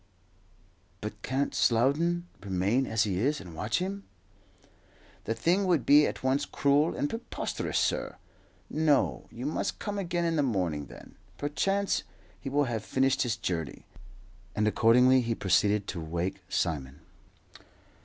"But 0.99 1.21
can't 1.21 1.53
Slowden 1.53 2.23
remain 2.41 2.87
as 2.87 3.03
he 3.03 3.19
is 3.19 3.39
and 3.39 3.53
watch 3.55 3.77
him?" 3.77 4.05
"The 5.25 5.35
thing 5.35 5.65
would 5.67 5.85
be 5.85 6.07
at 6.07 6.23
once 6.23 6.43
cruel 6.43 6.95
and 6.95 7.07
preposterous, 7.07 7.77
sir. 7.77 8.15
No, 8.67 9.27
you 9.31 9.45
must 9.45 9.77
come 9.77 9.99
again 9.99 10.25
in 10.25 10.37
the 10.37 10.41
morning; 10.41 10.87
then, 10.87 11.17
perchance, 11.37 12.01
he 12.39 12.49
will 12.49 12.63
have 12.63 12.83
finished 12.83 13.21
his 13.21 13.37
journey;" 13.37 13.85
and 14.55 14.67
accordingly 14.67 15.21
he 15.21 15.35
proceeded 15.35 15.85
to 15.89 16.01
awake 16.01 16.41
Simon. 16.49 17.01